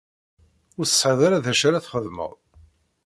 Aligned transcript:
Ur 0.77 0.85
tesɛiḍ 0.87 1.19
ara 1.27 1.43
d 1.43 1.45
acu 1.51 1.65
ara 1.67 1.83
txedmeḍ? 1.85 2.31